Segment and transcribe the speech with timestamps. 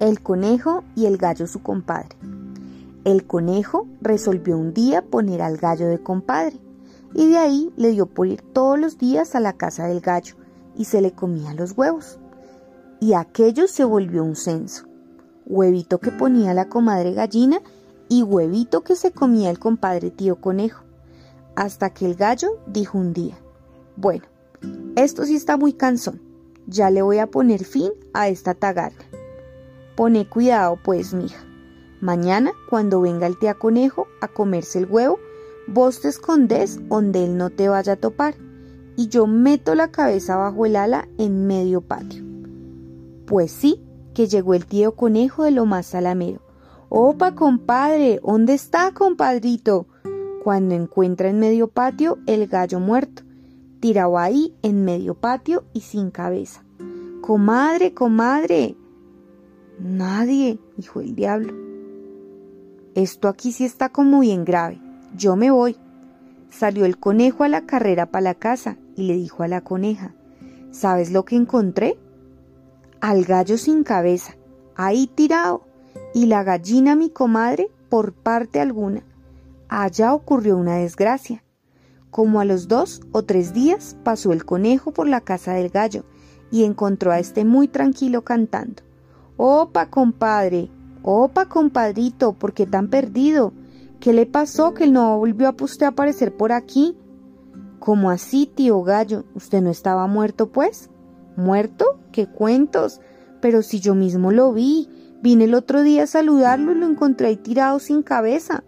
[0.00, 2.16] El conejo y el gallo su compadre.
[3.04, 6.60] El conejo resolvió un día poner al gallo de compadre
[7.14, 10.36] y de ahí le dio por ir todos los días a la casa del gallo
[10.76, 12.20] y se le comía los huevos.
[13.00, 14.84] Y aquello se volvió un censo.
[15.46, 17.60] Huevito que ponía la comadre gallina
[18.08, 20.84] y huevito que se comía el compadre tío conejo.
[21.56, 23.36] Hasta que el gallo dijo un día,
[23.96, 24.26] bueno,
[24.94, 26.20] esto sí está muy cansón,
[26.68, 29.07] ya le voy a poner fin a esta tagarna.
[29.98, 31.44] Pone cuidado pues, mija.
[32.00, 35.18] Mañana, cuando venga el tía conejo a comerse el huevo,
[35.66, 38.36] vos te escondes donde él no te vaya a topar
[38.94, 42.22] y yo meto la cabeza bajo el ala en medio patio.
[43.26, 43.82] Pues sí,
[44.14, 46.42] que llegó el tío conejo de lo más salamero.
[46.90, 49.88] Opa, compadre, ¿dónde está, compadrito?
[50.44, 53.24] Cuando encuentra en medio patio el gallo muerto,
[53.80, 56.62] tirado ahí en medio patio y sin cabeza.
[57.20, 58.76] Comadre, comadre.
[59.80, 61.54] Nadie, dijo el diablo.
[62.94, 64.80] Esto aquí sí está como bien grave.
[65.16, 65.76] Yo me voy.
[66.50, 70.14] Salió el conejo a la carrera para la casa y le dijo a la coneja,
[70.72, 71.96] ¿sabes lo que encontré?
[73.00, 74.34] Al gallo sin cabeza,
[74.74, 75.64] ahí tirado,
[76.12, 79.04] y la gallina mi comadre por parte alguna.
[79.68, 81.44] Allá ocurrió una desgracia.
[82.10, 86.04] Como a los dos o tres días pasó el conejo por la casa del gallo
[86.50, 88.87] y encontró a este muy tranquilo cantando.
[89.40, 90.68] Opa, compadre,
[91.04, 93.52] opa, compadrito, ¿por qué tan perdido?
[94.00, 96.96] ¿Qué le pasó que no volvió a usted a aparecer por aquí?
[97.78, 99.26] ¿Cómo así, tío gallo?
[99.36, 100.90] ¿Usted no estaba muerto, pues?
[101.36, 102.00] ¿Muerto?
[102.10, 103.00] ¿Qué cuentos?
[103.40, 104.88] Pero si yo mismo lo vi.
[105.22, 108.64] Vine el otro día a saludarlo y lo encontré ahí tirado sin cabeza.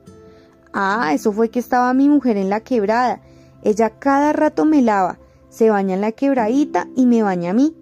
[0.73, 3.21] Ah, eso fue que estaba mi mujer en la quebrada.
[3.63, 5.19] Ella cada rato me lava,
[5.49, 7.75] se baña en la quebradita y me baña a mí.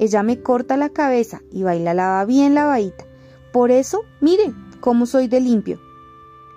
[0.00, 3.04] Ella me corta la cabeza y baila lava bien lavadita.
[3.52, 5.78] Por eso, mire cómo soy de limpio.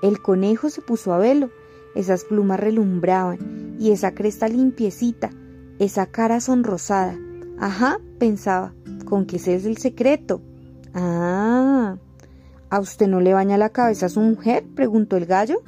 [0.01, 1.49] El conejo se puso a verlo.
[1.93, 5.29] Esas plumas relumbraban y esa cresta limpiecita,
[5.77, 7.19] esa cara sonrosada.
[7.59, 8.73] Ajá, pensaba,
[9.03, 10.41] ¿con qué ese es el secreto?
[10.93, 11.97] Ah,
[12.69, 14.63] ¿a usted no le baña la cabeza a su mujer?
[14.73, 15.61] preguntó el gallo.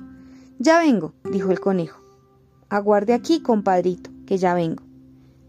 [0.59, 1.99] Ya vengo, dijo el conejo.
[2.69, 4.81] Aguarde aquí, compadrito, que ya vengo.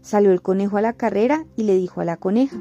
[0.07, 2.55] Salió el conejo a la carrera y le dijo a la coneja.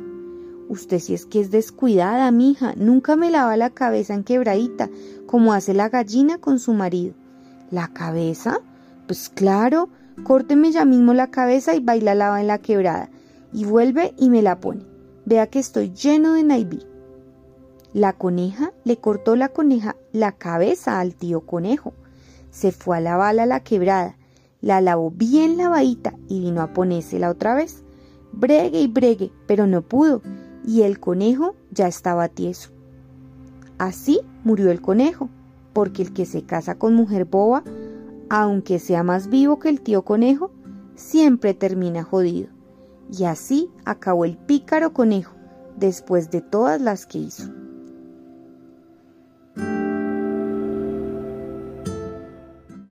[0.68, 4.90] Usted si es que es descuidada, mija, nunca me lava la cabeza en quebradita,
[5.26, 7.14] como hace la gallina con su marido.
[7.70, 8.58] ¿La cabeza?
[9.06, 9.90] Pues claro,
[10.24, 13.10] córteme ya mismo la cabeza y baila lava en la quebrada,
[13.52, 14.84] y vuelve y me la pone.
[15.24, 16.84] Vea que estoy lleno de naibí.
[17.92, 21.94] La coneja le cortó la coneja la cabeza al tío conejo.
[22.50, 24.16] Se fue a lavarla a la quebrada,
[24.60, 27.84] la lavó bien lavadita y vino a ponérsela otra vez.
[28.32, 30.22] Bregue y bregue, pero no pudo,
[30.64, 32.70] y el conejo ya estaba tieso.
[33.78, 35.28] Así murió el conejo,
[35.72, 37.62] porque el que se casa con mujer boba,
[38.28, 40.50] aunque sea más vivo que el tío conejo,
[40.94, 42.48] siempre termina jodido.
[43.10, 45.34] Y así acabó el pícaro conejo,
[45.76, 47.52] después de todas las que hizo.